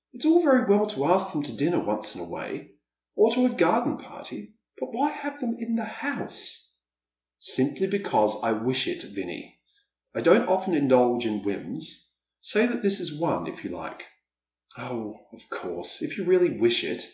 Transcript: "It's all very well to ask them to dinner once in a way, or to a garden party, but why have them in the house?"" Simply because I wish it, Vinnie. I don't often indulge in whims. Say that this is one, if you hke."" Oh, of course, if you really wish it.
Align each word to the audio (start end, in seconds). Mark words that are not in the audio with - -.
"It's 0.14 0.24
all 0.24 0.42
very 0.42 0.64
well 0.64 0.86
to 0.86 1.04
ask 1.04 1.30
them 1.34 1.42
to 1.42 1.52
dinner 1.52 1.78
once 1.78 2.14
in 2.14 2.22
a 2.22 2.24
way, 2.24 2.70
or 3.16 3.30
to 3.34 3.44
a 3.44 3.50
garden 3.50 3.98
party, 3.98 4.54
but 4.78 4.94
why 4.94 5.10
have 5.10 5.40
them 5.40 5.56
in 5.58 5.74
the 5.74 5.84
house?"" 5.84 6.72
Simply 7.38 7.86
because 7.86 8.42
I 8.42 8.52
wish 8.52 8.86
it, 8.88 9.02
Vinnie. 9.02 9.60
I 10.14 10.22
don't 10.22 10.48
often 10.48 10.72
indulge 10.72 11.26
in 11.26 11.42
whims. 11.42 12.14
Say 12.40 12.64
that 12.66 12.80
this 12.80 12.98
is 12.98 13.20
one, 13.20 13.46
if 13.46 13.62
you 13.62 13.72
hke."" 13.72 14.00
Oh, 14.78 15.18
of 15.34 15.50
course, 15.50 16.00
if 16.00 16.16
you 16.16 16.24
really 16.24 16.58
wish 16.58 16.82
it. 16.82 17.06